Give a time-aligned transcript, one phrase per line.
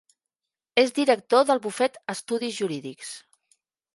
[0.83, 3.15] És director del bufet Estudis Jurídics.